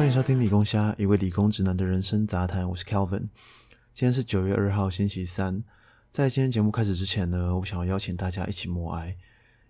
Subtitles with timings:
[0.00, 2.66] 欢迎收听理工虾，一位理工直男的人生杂谈。
[2.66, 3.28] 我是 Calvin。
[3.92, 5.62] 今天是九月二号，星期三。
[6.10, 9.14] 在今天节目开始之前呢，我想要邀请大家一起默哀，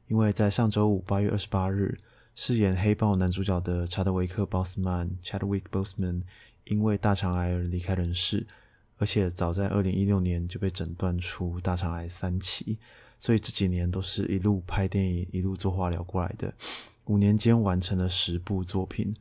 [0.06, 1.98] 因为在上周五八月二十八日，
[2.36, 6.22] 饰演黑豹男主角的查德维克·鲍斯曼 （Chadwick Boseman）
[6.66, 8.46] 因为大肠癌而离开人世，
[8.98, 12.78] 而且早在二零一六年就被诊断出大肠癌三期，
[13.18, 16.54] 所以这几年都是一路拍电影、一路做化疗过来的。
[17.06, 19.12] 五年间完成了十部作品。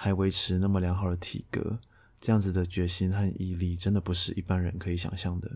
[0.00, 1.76] 还维持那么良好的体格，
[2.20, 5.50] 这样子的决心和毅力，真的不是一般人可以想象的。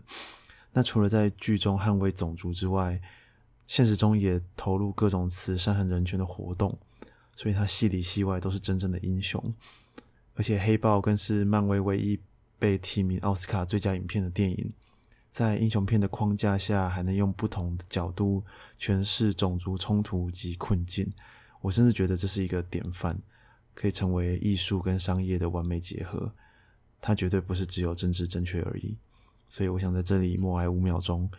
[0.73, 2.99] 那除了在剧中捍卫种族之外，
[3.65, 6.77] 现实中也投入各种慈善和人权的活动，
[7.33, 9.41] 所以他戏里戏外都是真正的英雄。
[10.35, 12.19] 而且《黑豹》更是漫威唯一
[12.59, 14.69] 被提名奥斯卡最佳影片的电影，
[15.31, 18.43] 在英雄片的框架下，还能用不同的角度
[18.77, 21.09] 诠释种族冲突及困境，
[21.61, 23.17] 我甚至觉得这是一个典范。
[23.73, 26.31] 可以成为艺术跟商业的完美结合，
[27.01, 28.97] 它绝对不是只有政治正确而已。
[29.49, 31.29] 所以，我想在这里默哀五秒钟，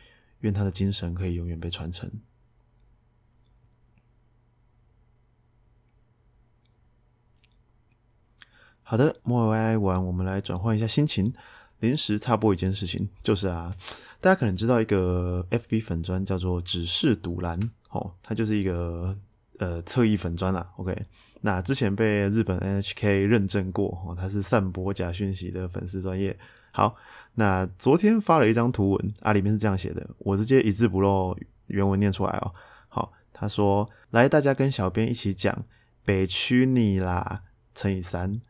[0.40, 2.10] 愿他的精神可以永远被传承。
[8.82, 11.32] 好的，默哀完，我们来转换一下心情，
[11.80, 13.74] 临时插播一件事情，就是啊，
[14.20, 17.58] 大家可能知道一个 FB 粉砖叫做“只是赌蓝”，
[17.90, 19.18] 哦，它就是一个
[19.58, 20.70] 呃侧翼粉砖啦。
[20.76, 21.02] OK。
[21.46, 26.34] 那之前被日本 NHK 认证过哦，他是散播假讯息的粉丝专业。
[26.70, 26.96] 好，
[27.34, 31.36] 那昨天发了一张图文啊，里面是这样写的，我直接一字不漏
[31.66, 32.50] 原文念出来哦。
[32.88, 35.66] 好，他说：“来，大家跟小编一起讲
[36.02, 37.42] 北区你啦
[37.74, 38.40] 乘以三，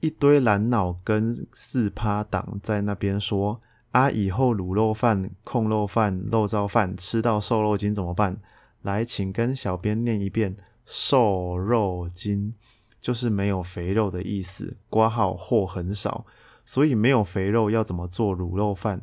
[0.00, 3.60] 一堆蓝脑跟四趴党在那边说
[3.90, 8.38] 啊，以后卤肉饭、控肉饭、肉燥饭吃到瘦肉精怎么办？
[8.80, 12.54] 来，请跟小编念一遍。”瘦肉精
[13.00, 16.26] 就是没有肥肉的意思，挂号货很少，
[16.64, 19.02] 所以没有肥肉要怎么做卤肉饭？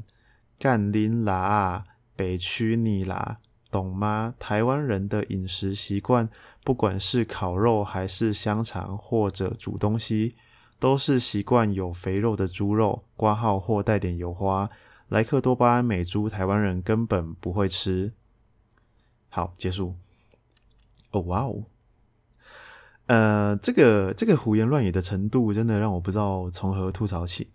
[0.59, 1.84] 干拎啦，
[2.16, 3.38] 北区你啦，
[3.69, 4.34] 懂吗？
[4.40, 6.29] 台湾人的饮食习惯，
[6.63, 10.35] 不管是烤肉还是香肠或者煮东西，
[10.80, 14.69] 都是习惯有肥肉的猪肉，挂号或带点油花。
[15.09, 18.13] 莱克多巴胺美猪，台湾人根本不会吃。
[19.30, 19.96] 好，结束。
[21.12, 21.63] 哦，哇哦！
[23.07, 27.50] 呃，这个这个胡言乱语的程度，真的让我不知道从何吐槽起。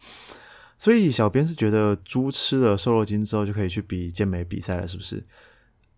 [0.78, 5.24] 所以小编是觉得猪吃了瘦肉精之后就可以去比健美比赛了，是不是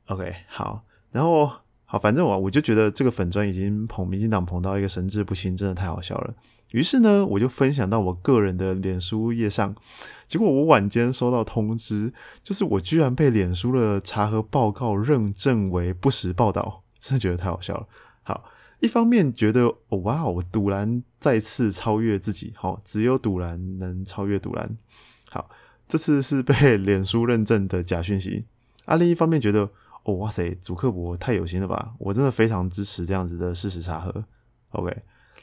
[0.08, 1.50] ？OK，好，然后
[1.86, 6.34] 好，反正我我就觉得这个粉砖已经捧民进党捧到一个神志不清，真的太好笑了。
[6.72, 9.74] 于是呢，我就分享到我个人的脸书页上，
[10.26, 17.86] 结果我晚间收到通知，就是我居然被脸书的查核报告认证为不实报道，真的觉得太好笑了。
[18.24, 18.44] 好。
[18.84, 24.76] 一方面觉得哦哇哦，赌兰再次超越自己，好，只有赌兰能超越赌兰，
[25.30, 25.50] 好，
[25.88, 28.44] 这次是被脸书认证的假讯息。
[28.84, 29.68] 啊，另一方面觉得
[30.02, 34.24] 哦哇塞，主克伯太有心了吧，我真的非常支持这样子的事实查核。
[34.70, 34.94] OK，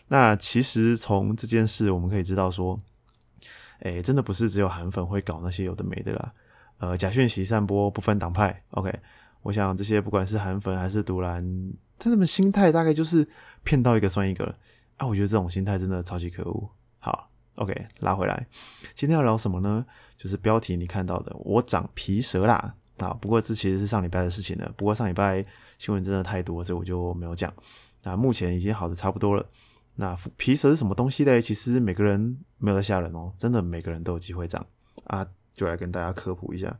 [0.07, 2.79] 那其实从这件事我们可以知道说，
[3.79, 6.33] 哎，真的不是只有韩粉会搞那些有的没的啦，
[6.77, 8.63] 呃，假讯息散播不分党派。
[8.71, 8.93] OK，
[9.41, 11.21] 我想这些不管是韩粉还是独
[12.09, 12.11] 兰。
[12.11, 13.27] 他们心态大概就是
[13.63, 14.55] 骗到一个算一个
[14.97, 15.07] 啊！
[15.07, 16.69] 我觉得这种心态真的超级可恶。
[16.99, 18.47] 好，OK，拉回来，
[18.93, 19.85] 今天要聊什么呢？
[20.17, 23.13] 就是标题你看到的，我长皮蛇啦啊！
[23.13, 24.71] 不过这其实是上礼拜的事情了。
[24.75, 25.45] 不过上礼拜
[25.77, 27.53] 新闻真的太多，所以我就没有讲。
[28.03, 29.45] 那目前已经好的差不多了。
[29.95, 31.41] 那皮蛇是什么东西嘞？
[31.41, 34.65] 其实每个人没有在吓人哦，真的每个人都有机会长
[35.05, 35.27] 啊！
[35.55, 36.79] 就来跟大家科普一下。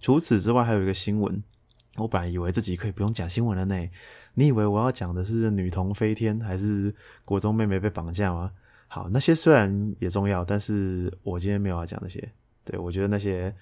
[0.00, 1.42] 除此之外，还有一个新闻。
[1.96, 3.90] 我本来以为自己可以不用讲新闻了呢。
[4.34, 8.50] 你以为我要讲的是女童飞天，还是国中妹妹被绑架吗？
[8.88, 12.32] 好，那些虽然也重要，但是我今天没有要讲那些。
[12.64, 13.54] 对我觉得那些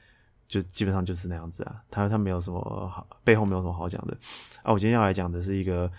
[0.49, 2.59] 就基本上就是那样子啊，他他没有什么
[2.89, 4.17] 好，背后没有什么好讲的
[4.63, 4.73] 啊。
[4.73, 5.91] 我今天要来讲的是一个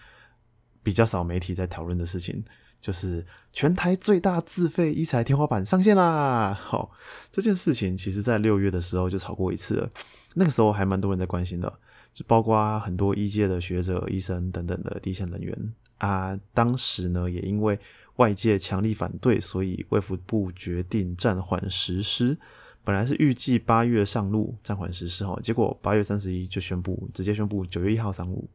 [0.84, 2.44] 比较少媒体在讨论的事情，
[2.82, 6.54] 就是全台最大自费一彩天花板上线啦。
[6.54, 6.92] 好，
[7.32, 9.90] 这件事情其实在六月的时候就炒过一次了，
[10.34, 11.80] 那个时候还蛮多人在关心的。
[12.16, 17.78] 就包括很多医界的学者、医生等等的第一线人员啊，当时呢也因为
[18.16, 22.38] 外界强力反对，所以卫福部决定暂缓实施。
[22.86, 28.48] 本来是预计八月上路，暂缓实施哈，结果八月三十一就宣布，直接宣布九月一号上路。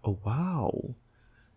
[0.00, 0.90] 哦哇哦，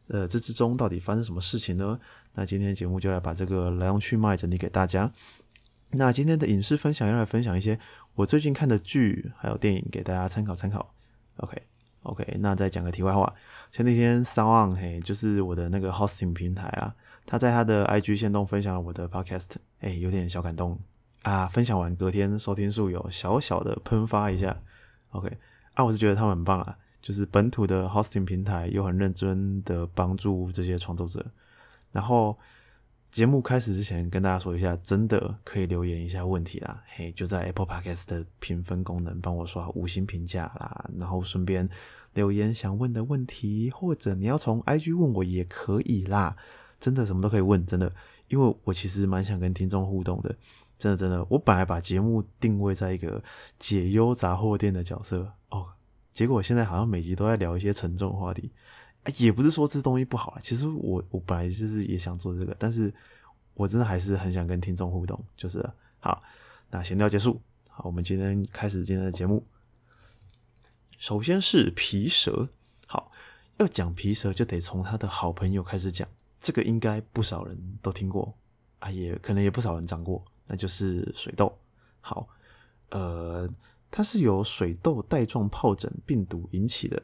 [0.07, 1.99] 呃，这之中到底发生什么事情呢？
[2.35, 5.11] 那今天节目就来把这个来龙去脉整理给大家。
[5.91, 7.79] 那今天的影视分享要来分享一些
[8.13, 10.93] 我最近看的剧还有电影，给大家参考参考。
[11.39, 13.33] OK，OK，那再讲个题外话，
[13.71, 16.94] 前几天 Sound 嘿，就是我的那个 hosting 平台啊，
[17.25, 19.50] 他在他的 IG 线动分享了我的 podcast，
[19.80, 20.80] 哎，有点小感动
[21.24, 21.47] 啊。
[21.47, 24.57] 分享完隔天收听数有小小的喷发一下
[25.12, 25.38] ，OK，
[25.74, 31.25] 啊，我是觉得他们很棒啊，就是本土的 hosting 平台又很认真的帮助这些创作者，
[31.92, 32.38] 然后。
[33.11, 36.83] 节目开始之前，跟大家说一下，真的可以留言一下问题啦。
[36.88, 41.67] 嘿，就在 Apple Podcast 的评分功能帮我刷五星评价啦，然后顺便
[42.13, 46.35] 留言想问的问题，或者你要从 IG 问我也可以啦。
[46.79, 47.91] 真的什么都可以问，真的，
[48.27, 50.33] 因为我其实蛮想跟听众互动的。
[50.77, 53.21] 真的真的，我本来把节目定位在一个
[53.57, 55.65] 解忧杂货店的角色哦，
[56.13, 58.51] 结果现在好像每集都在聊一些沉重话题。
[59.17, 62.93] 也不是说这东西不好啊，其实我我本来就是也想做这个，但是
[63.53, 65.67] 我真的还是很想跟听众互动，就是
[65.99, 66.21] 好。
[66.71, 69.43] 那闲聊结束，好，我们今天开始今天的节目。
[70.99, 72.47] 首先是皮蛇，
[72.85, 73.11] 好，
[73.57, 76.07] 要讲皮蛇就得从他的好朋友开始讲，
[76.39, 78.31] 这个应该不少人都听过
[78.77, 81.51] 啊，也可能也不少人长过，那就是水痘。
[82.01, 82.27] 好，
[82.89, 83.49] 呃，
[83.89, 87.01] 它是由水痘带状疱疹病毒引起的。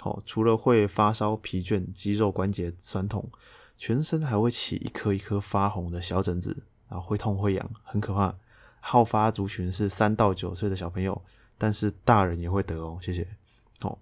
[0.00, 3.28] 好，除了会发烧、疲倦、肌肉关节酸痛，
[3.76, 8.34] 全身还会起一颗一颗发红的小疹子，然后会痛会痒，很可怕。
[8.80, 11.20] 好发族群是三到九岁的小朋友，
[11.58, 12.96] 但是大人也会得哦。
[13.02, 13.26] 谢谢。
[13.80, 13.98] 哦，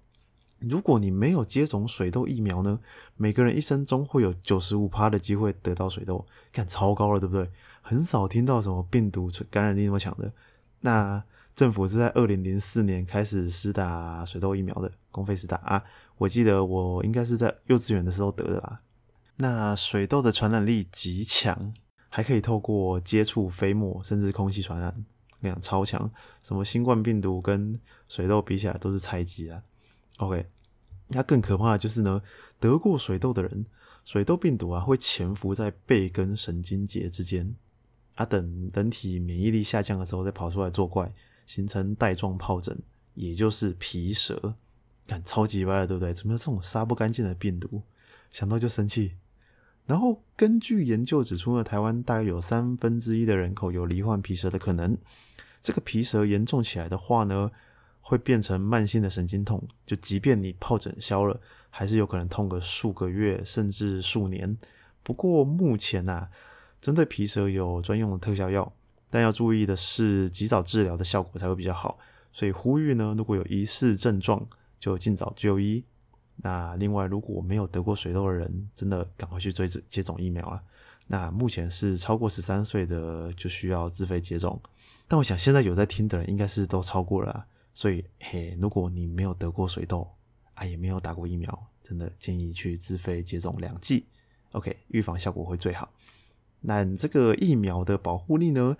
[0.59, 2.79] 如果你没有接种水痘疫苗呢，
[3.17, 7.51] 每个人一生中会有九十五趴的机会得到水痘，看超高了，对不对？
[7.81, 10.31] 很少听到什么病毒感染力那么强的。
[10.81, 11.25] 那
[11.57, 15.83] 政府是在二零零四年开始施打水痘疫苗的，公费施打啊。
[16.19, 18.83] 我记得我应该是在幼稚园的时候得的啦。
[19.37, 21.73] 那水痘的传染力极强，
[22.11, 25.07] 还可以透过接触飞沫甚至空气传染，
[25.41, 26.11] 那样超强。
[26.43, 29.63] 什么新冠病毒跟水痘比起来都是菜鸡啊。
[30.19, 30.47] OK，
[31.09, 32.21] 那更可怕的就是呢，
[32.61, 33.65] 得过水痘的人，
[34.05, 37.55] 水痘病毒啊会潜伏在背跟神经节之间，
[38.17, 41.11] 啊等人体免疫力下降的时候再跑出来作怪。
[41.47, 42.79] 形成带状疱疹，
[43.15, 44.55] 也就是皮蛇，
[45.07, 46.13] 看超级歪的，对不对？
[46.13, 47.81] 怎么有这种杀不干净的病毒？
[48.31, 49.13] 想到就生气。
[49.87, 54.99] 然后根据研究指出呢，台湾大概有三分之一的人口有罹患皮蛇的可能。
[55.63, 57.51] 这个皮蛇严重起来的话呢，
[58.01, 61.41] 会变成慢性的神经痛，就即便你疱疹消了，
[61.71, 64.59] 还是有可能痛个数个月甚至数年。
[65.05, 66.29] 不过目前呐，
[66.81, 68.73] 针对皮蛇有专用的特效药。
[69.17, 71.99] 但要注意的是，及早治疗的效果才会比较好，
[72.35, 74.47] 所以呼吁呢，如果有疑似症状，
[74.79, 75.83] 就尽早就医。
[76.37, 80.63] 那另外，如果没有得过水痘的人，真的赶快去追接种疫苗了。
[81.07, 84.61] 那目前是超过十三岁的就需要自费接种，
[85.09, 90.07] 但我想现在有在听的人应该是都超过了，所以嘿，如果你没有得过水痘
[90.53, 94.05] 啊，也没有打过疫苗，真的建议去自费接种两剂
[94.53, 95.91] ，OK，预防效果会最好。
[96.61, 98.77] 那这个疫苗的保护力呢，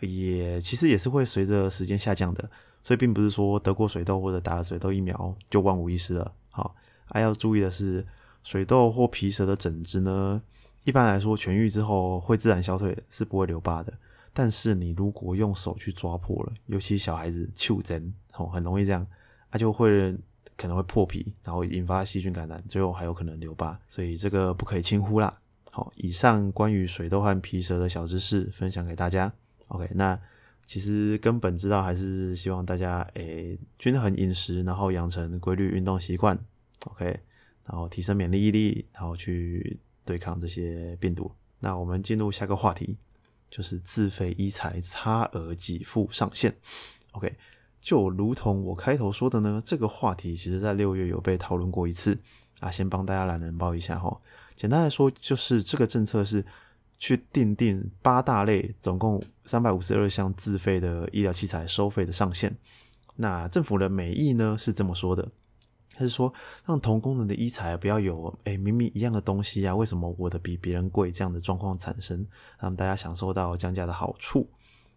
[0.00, 2.48] 也其实也是会随着时间下降的，
[2.82, 6.32] 所以并不是说得过水痘或者打了水痘疫苗就万无一失了。
[6.50, 6.74] 好，
[7.04, 8.06] 还要注意的是，
[8.42, 10.40] 水痘或皮蛇的疹子呢，
[10.84, 13.92] 一般来说痊愈之后会自然消退，是不会留疤的。
[14.32, 19.06] 但是你如果用手去抓破了，尤其小孩子触针，哦，很容易这样，
[19.50, 20.16] 它就会
[20.56, 25.36] 可能会破皮，然后引发细菌感染，最后还有可能留疤，所以这个不可以轻忽啦。
[25.70, 29.32] 好，以上关于水痘和皮蛇的小知识分享给大家。
[29.70, 30.20] OK，那
[30.66, 36.38] 其实根本知道还是希望大家诶均衡饮食，然后养成规律运动习惯。
[36.86, 37.04] OK，
[37.64, 41.30] 然后提升免疫力，然后去对抗这些病毒。
[41.58, 42.96] 那我们进入下个话题，
[43.50, 46.54] 就是自费医材差额给付上限。
[47.12, 47.36] OK，
[47.80, 52.18] 就如同我开头说的呢，这个话题其实在六月有被讨论过一次
[52.60, 52.70] 啊。
[52.70, 54.20] 先帮大家懒人包一下哈。
[54.56, 56.44] 简单来说，就是这个政策是
[57.00, 62.54] 去定定八大类，总共三百五十二项自费的医疗器材收费的上限。
[63.16, 65.26] 那政府的美意呢是这么说的，
[65.94, 66.32] 他是说
[66.66, 72.24] 让同功能的医材不要有诶明明一样的东西啊，为什么我的比别人贵这样的状况产生，
[72.58, 74.46] 让大家享受到降价的好处。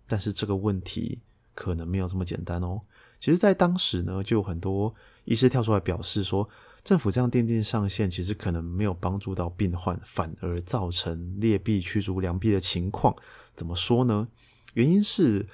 [0.06, 1.18] 但是这个问题
[1.56, 2.82] 可能没有这么简单哦。
[3.22, 4.94] 其实，在当时呢，就有很多
[5.24, 6.48] 医师跳出来表示说。
[6.84, 13.16] 政府这样奠定上限，其实可能没有帮助到病患，反而造成劣币驱逐良币的情况。
[13.56, 14.28] 怎么说呢？
[14.74, 15.46] 原因是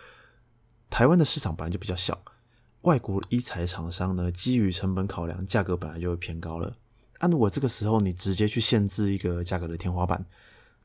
[0.90, 2.20] 台湾的市场本来就比较小，
[2.82, 6.76] 外国医材厂商呢，基于成本考量，价格本来就会偏高了。
[7.22, 10.26] 那如果这个时候你直接去限制一个价格的天花板，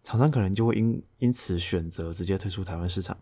[0.02, 3.16] 厂商可能就会因因此选择直接退出台湾市场，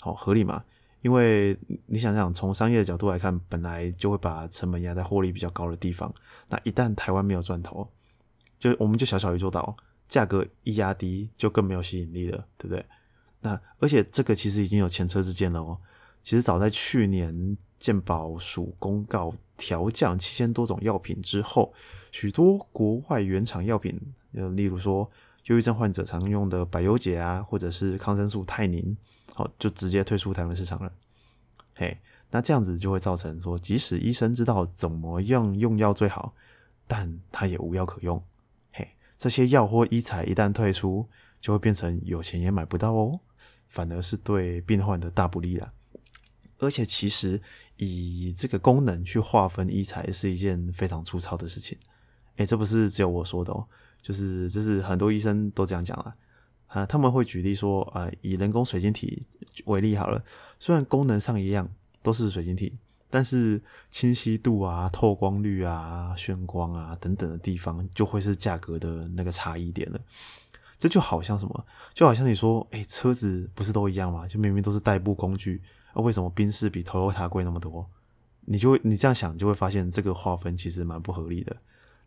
[0.00, 0.64] 好合理吗？
[1.00, 6.12] 因为你想想，从商业的角度来看，本来就会把成本压在获利比较高的地方。
[6.48, 7.88] 那一旦台湾没有赚头，
[8.58, 9.76] 就我们就小小一座岛，
[10.08, 12.84] 价格一压低，就更没有吸引力了，对不对？
[13.40, 15.78] 那而且这个其实已经有前车之鉴了哦。
[16.24, 21.72] 其实早在去年健保署公告调降七千多种药品之后，
[22.10, 23.96] 许多国外原厂药品，
[24.32, 25.08] 例如说
[25.44, 28.96] 忧郁症患者常用的百忧解啊，或者是抗生素泰宁。
[29.38, 30.92] 好，就直接退出台湾市场了。
[31.72, 31.96] 嘿，
[32.28, 36.34] 那这样子就会造成说，即使医生知道怎么样用药最好，
[36.88, 38.20] 但他也无药可用。
[38.72, 41.06] 嘿，这些药或医材一旦退出，
[41.40, 43.20] 就会变成有钱也买不到哦，
[43.68, 45.72] 反而是对病患的大不利了。
[46.58, 47.40] 而且，其实
[47.76, 51.78] 以这个功能去划分医材是一件非常粗糙的事情。
[52.38, 53.64] 哎，这不是只有我说的哦，
[54.02, 56.12] 就是这是很多医生都这样讲了。
[56.68, 59.26] 啊，他们会举例说，啊，以人工水晶体
[59.64, 60.22] 为例好了，
[60.58, 61.68] 虽然功能上一样
[62.02, 62.76] 都是水晶体，
[63.10, 63.60] 但是
[63.90, 69.98] 清晰度啊、透光率啊、眩光啊等等的地方，就会是价格的那个差异点了。
[70.78, 74.28] 这就好像什么，就好像你说，哎，车子不是都一样吗？
[74.28, 75.62] 就明明都是代步工具，
[75.94, 77.88] 啊，为什么宾士比 Toyota 贵那么多？
[78.44, 81.56] 你就会你这样想，就会发现这个划分其实蛮不合理的。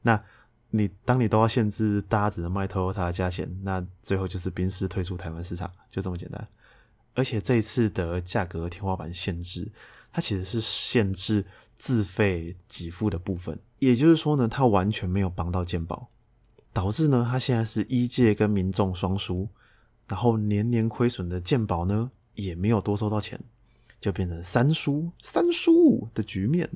[0.04, 0.24] 那。
[0.72, 6.48] 你当你都要限制大家只能卖 Toyota 的价钱，那最后就是宾士退出台湾市场，就这么简单。
[7.14, 9.70] 而且这一次的价格天花板限制，
[10.14, 16.08] 它其实是限制自费给付的部分，也就是说呢，它完全没有帮到健保，
[16.72, 19.50] 导致呢，它现在是一届跟民众双输，
[20.08, 23.38] 然后年年亏损的健保呢，也没有多收到钱，
[24.00, 26.70] 就变成三输三输的局面。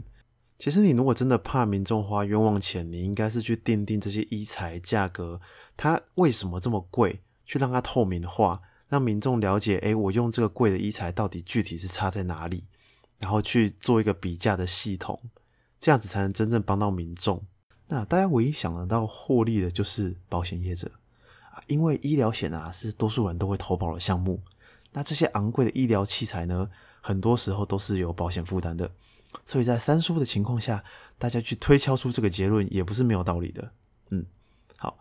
[0.57, 5.41] 其实你如果真的怕民众花冤枉钱，你应该是去定定这些医材价格，
[5.75, 12.63] 它为什么这么贵，去让它透明化，让民众了解，诶，我用这个贵的医材到底具体是差在哪里，
[13.19, 15.19] 然后去做一个比价的系统，
[15.77, 17.43] 这样子才能真正帮到民众。
[17.87, 20.89] 那大家唯一想得到获利的就是保险业者
[21.51, 24.41] 啊，因为医疗险啊是多数人都会投保的项目，
[24.93, 26.69] 那这些昂贵的医疗器材呢，
[27.01, 28.89] 很多时候都是有保险负担的。
[29.43, 30.83] 所以在三叔的情况下，
[31.17, 33.71] 大家去推敲出这个结论也不是没有道理的。
[34.11, 34.25] 嗯，
[34.77, 34.97] 好。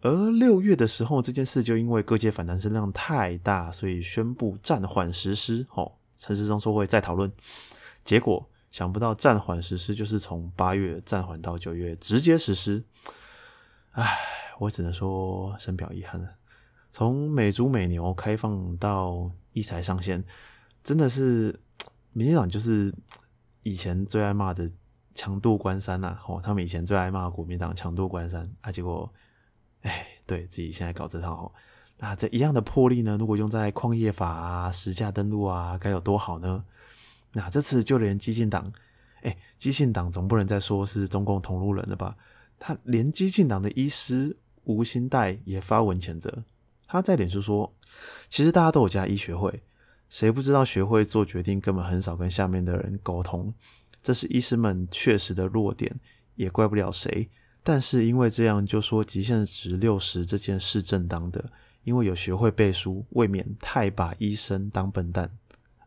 [0.00, 5.66] 而六月的时候，这件事就因为各界反弹声量太大，所以宣布暂缓实施。
[5.74, 7.32] 哦，陈世忠说会再讨论。
[8.04, 12.84] 结果想不到暂缓实施就是从八月暂缓到九月直接实施。
[13.90, 14.18] 唉，
[14.60, 16.28] 我只能说深表遗憾了。
[16.92, 20.24] 从美猪美牛开放到一财上线，
[20.84, 21.58] 真的是
[22.12, 22.94] 民进党就是。
[23.62, 24.70] 以前最爱骂的
[25.14, 29.12] 强渡关山呐，哦，他们以前最爱骂国民党强渡关山啊，结果，
[29.82, 31.52] 哎，对自己现在搞这套，
[31.98, 36.64] 那这一样的魄力呢，如果用在矿业法啊、实价登录啊，该有多好呢？
[37.32, 38.72] 那这次就连激进党，
[39.22, 42.16] 哎，激进党总不能再说是中共同路人了吧？
[42.58, 46.44] 他连激进党的医师吴新代也发文谴责，
[46.86, 47.74] 他在脸书说，
[48.28, 49.62] 其实大家都有加医学会。
[50.08, 53.52] 谁不知道学会做决定根本很少跟下面的人沟通，
[54.02, 55.94] 这是医师们确实的弱点，
[56.34, 57.28] 也怪不了谁。
[57.62, 61.52] 但是因为这样就说极限值六十这件事正当的，
[61.84, 65.30] 因为有学会背书，未免太把医生当笨蛋。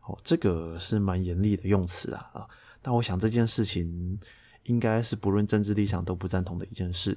[0.04, 2.48] 哦，这个是蛮严厉的用词啊啊！
[2.80, 4.18] 但我想这件事情
[4.64, 7.16] 应该是不论政治立场都不赞同的一件事。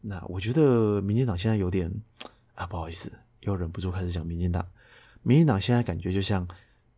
[0.00, 1.92] 那我觉得民进党现在有点
[2.54, 4.64] 啊，不好意思，又忍不住开始讲民进党。
[5.22, 6.46] 民进党现在感觉就像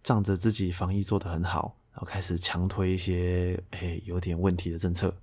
[0.02, 5.14] 仗着自己防疫做得很好，然后开始强推一些诶有点问题的政策，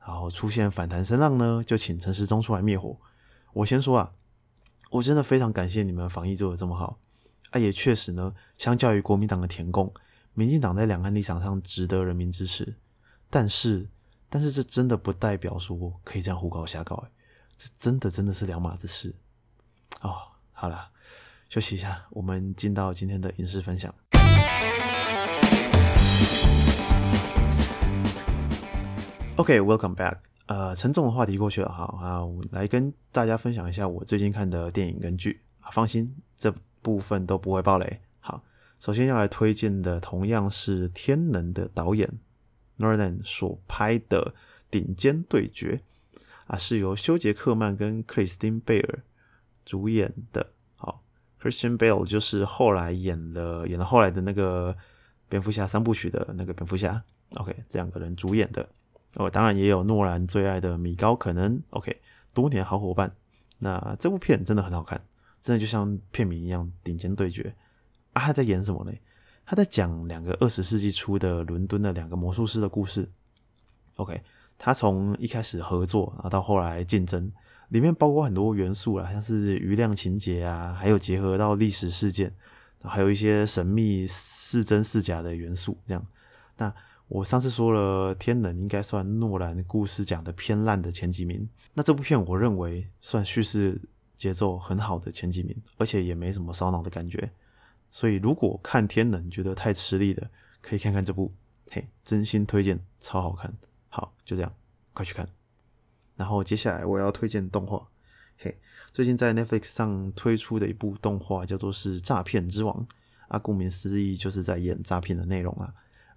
[0.00, 2.98] 然后出现反弹声浪呢，就请陈时中出来灭火。
[3.52, 4.12] 我先说啊，
[4.90, 6.98] 我真的非常感谢你们防疫做得这么好
[7.50, 9.92] 啊，也确实呢，相较于国民党的填供，
[10.34, 12.76] 民进党在两岸立场上值得人民支持。
[13.28, 13.88] 但是，
[14.28, 17.10] 但是这真的不代表说可以这样胡搞瞎搞，诶
[17.58, 19.14] 这真的真的是两码子事。
[20.00, 20.16] 哦，
[20.52, 20.90] 好了。
[21.48, 23.94] 休息一下，我们进到今天的影视分享。
[29.36, 30.18] OK，Welcome back。
[30.46, 35.70] 呃，沉重的话题过去了，好啊，我来跟大家分享一下我最近看的电影跟剧啊。
[35.70, 38.00] 放心，这部分都不会爆雷。
[38.18, 38.42] 好，
[38.80, 42.10] 首先要来推荐的同样是《天能》的导演
[42.78, 44.34] Nolan 所拍的
[44.70, 45.80] 《顶尖对决》
[46.46, 49.04] 啊，是由休杰克曼跟克里斯汀贝尔
[49.64, 50.54] 主演的。
[51.46, 54.76] Christian Bale 就是后来演了演了后来的那个
[55.28, 57.00] 蝙蝠侠三部曲的那个蝙蝠侠
[57.34, 58.68] ，OK，这两个人主演的
[59.14, 61.96] 哦，当然也有诺兰最爱的米高可能，OK，
[62.34, 63.14] 多年好伙伴。
[63.58, 65.00] 那这部片真的很好看，
[65.40, 67.54] 真的就像片名一样，顶尖对决
[68.12, 68.22] 啊！
[68.22, 68.92] 他在演什么呢？
[69.46, 73.08] 他在讲两个二十世纪初的伦敦的两个魔术师的故事。
[73.94, 74.20] OK，
[74.58, 77.30] 他从一开始合作，然后到后来竞争，
[77.68, 82.32] 里面包括很多元素啦，像是余量情节啊，还有结合到历史事件，
[82.82, 85.76] 还有一些神秘是真是假的元素。
[85.86, 86.06] 这样，
[86.56, 86.72] 那
[87.08, 91.48] 我上次说了，《天能》应该算诺兰故事讲的偏烂的前几名。
[91.74, 93.80] 那这部片我认为算叙事
[94.16, 97.30] 节奏很好的前几名，而且也没什么烧脑的感觉。
[97.90, 100.28] 所以如果看《天能》觉得太吃力的，
[100.60, 101.32] 可以看看这部，
[101.70, 103.52] 嘿，真心推荐，超好看。
[103.88, 104.52] 好，就这样，
[104.92, 105.28] 快去看。
[106.16, 107.86] 然后接下来我要推荐动画，
[108.38, 108.56] 嘿，
[108.92, 112.74] 最近在 Netflix 上推出的一部动画叫做是《诈骗之王》，
[113.28, 115.72] 啊，顾名思义就是在演诈骗的内容啊，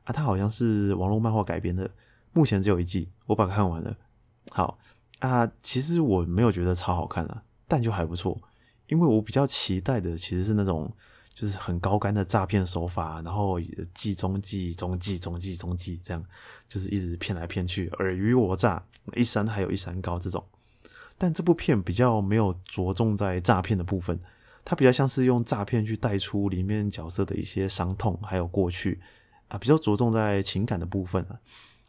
[0.06, 1.90] 啊，它好像是网络漫画改编的，
[2.34, 3.96] 目前只有一季，我把它看完了。
[4.52, 4.80] 好
[5.20, 8.42] 啊，其实我没有觉得超好看啊，但就还不错，
[8.88, 10.92] 因为我比较期待的其实是那种。
[11.40, 13.58] 就是很高干的诈骗手法，然后
[13.94, 16.22] 计中计、中计、中计、中计，这样
[16.68, 18.84] 就是一直骗来骗去，尔虞我诈，
[19.16, 20.44] 一山还有一山高这种。
[21.18, 24.20] 但这部片比较没有着重在诈骗的部分，
[24.66, 29.00] 它比较像是用诈骗去带出里面角色的一些伤痛还有过去
[29.48, 31.40] 啊，比较着重在情感的部分啊。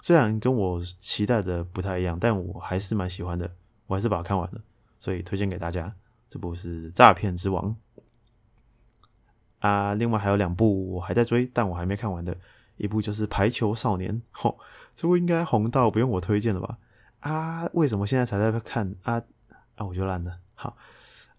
[0.01, 3.51] 虽然跟我期待的不太一样，但我还是蛮喜欢的，
[3.89, 4.61] 我还是把它看完了，
[5.01, 5.93] 所以推荐给大家。
[6.29, 7.69] 这部是《诈骗之王》。
[9.61, 12.37] 啊，另外还有两部我还在追，但我还没看完的，
[12.77, 14.59] 一部就是《排球少年》，吼，
[14.97, 16.79] 这部应该红到不用我推荐了吧？
[17.21, 18.95] 啊，为什么现在才在看？
[19.03, 19.23] 啊
[19.77, 20.39] 啊，我就烂了。
[20.55, 20.77] 好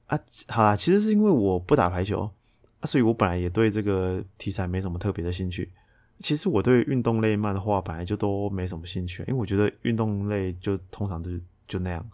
[0.05, 2.31] 啊，好啦，其实是因为我不打排球，
[2.79, 5.71] 啊，所以我本来也对这个题材没什么特别的兴趣。
[6.19, 11.31] 其实我对运动类漫画本来就都没什么兴趣，因为我觉得运动类就通常就
[11.67, 12.07] 就那样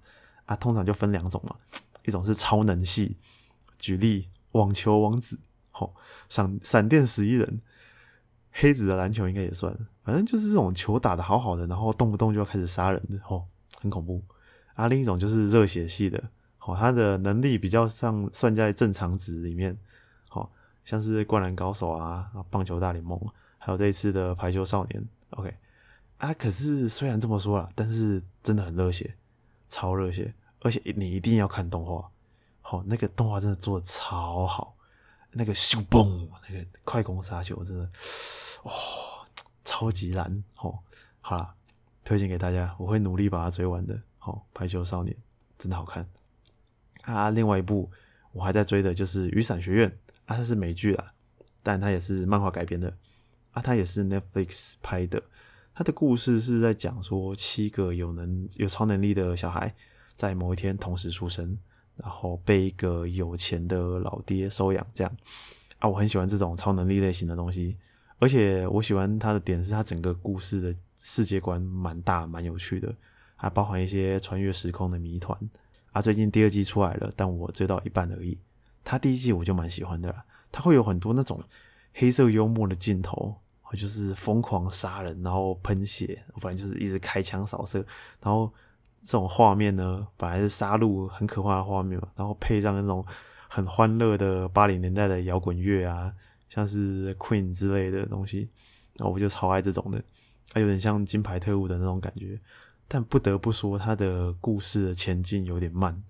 [0.45, 1.53] 啊，通常就分两种嘛，
[2.05, 3.17] 一种是超能系，
[3.77, 5.37] 举例网球王子。
[5.79, 5.93] 哦，
[6.29, 7.61] 闪闪电十一人，
[8.51, 13.45] 黑子的篮球应该也算，反正就是这种球打的好好的，然后动不动就要开始杀人的，哦，
[13.79, 14.23] 很恐怖。
[14.73, 16.23] 啊，另一种就是热血系的，
[16.59, 19.75] 哦，他的能力比较上算在正常值里面，
[20.29, 20.47] 哦，
[20.85, 23.19] 像是灌篮高手啊，棒球大联盟，
[23.57, 25.51] 还有这一次的排球少年，OK，
[26.17, 29.15] 啊，可是虽然这么说啦，但是真的很热血，
[29.67, 32.11] 超热血，而且你一定要看动画，
[32.61, 34.76] 好，那个动画真的做的超好。
[35.37, 37.83] 那个咻嘣，那个快攻杀球真的，
[38.63, 38.73] 哇，
[39.63, 40.79] 超级难哦！
[41.21, 41.53] 好啦，
[42.03, 44.01] 推荐给大家，我会努力把它追完的。
[44.17, 45.15] 好，排球少年
[45.59, 46.09] 真的好看
[47.03, 47.29] 啊！
[47.29, 47.89] 另外一部
[48.31, 49.89] 我还在追的就是《雨伞学院》
[50.25, 51.13] 啊，它是美剧啦，
[51.61, 52.91] 但它也是漫画改编的
[53.51, 55.21] 啊，它也是 Netflix 拍的。
[55.75, 59.75] 它的故事是在讲说七个有能有超能力的小孩
[60.15, 61.59] 在某一天同时出生。
[61.97, 65.17] 然后被一个有钱的老爹收养，这样
[65.79, 67.75] 啊，我很喜欢这种超能力类型的东西，
[68.19, 72.93] 而且我喜欢它的点是它整个故事的世界观蛮大蛮有趣的，
[73.35, 75.37] 还包含一些穿越时空的谜团
[75.91, 76.01] 啊。
[76.01, 78.37] 最近第二季出来了，但我追到一半而已。
[78.83, 81.43] 它第一季我就蛮喜欢的啦，它会有很多那种
[81.93, 83.35] 黑色幽默的镜头，
[83.75, 87.85] 就是疯狂杀人，然后喷血，反正就是一直开枪扫射，
[88.21, 88.53] 然后。
[89.07, 93.05] 这种画面呢，本来是杀戮很可怕的画面嘛，然后配上那种
[93.47, 96.13] 很欢乐的八零年代的摇滚乐啊，
[96.49, 98.49] 像是 Queen 之类的东西，
[98.95, 100.03] 然后我就超爱这种的，
[100.49, 102.37] 它有点像金牌特务的那种感觉。
[102.85, 106.03] 但不得不说，它的故事的前进有点慢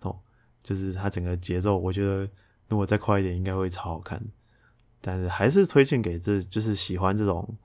[0.00, 0.14] 哦，
[0.62, 2.28] 就是它整个节奏，我觉得
[2.68, 4.22] 如果再快一点，应该会超好看。
[5.00, 7.56] 但是还是推荐给这就是喜欢这种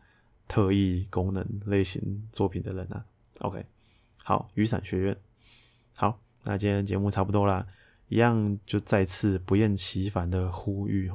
[0.48, 3.04] 特异功能类型作品的人啊。
[3.40, 3.66] OK。
[4.24, 5.18] 好，雨伞学院。
[5.96, 7.66] 好，那今天节目差不多啦，
[8.08, 11.12] 一样就再次不厌其烦的呼吁，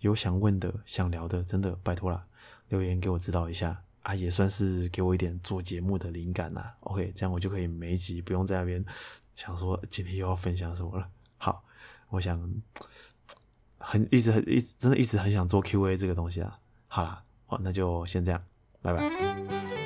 [0.00, 2.26] 有想问的、想聊的，真的拜托啦，
[2.68, 6.76] 留言给我指导一下啊，也算是给我一点做节目的灵感啦。
[6.80, 8.84] OK，这样我就可以每一集不用在那边
[9.34, 11.08] 想说今天又要分享什么了。
[11.38, 11.64] 好，
[12.10, 12.38] 我想
[13.78, 16.58] 很一直很一直真的一直很想做 Q&A 这个东西啊。
[16.88, 18.42] 好啦，好，那就先这样，
[18.82, 19.85] 拜拜。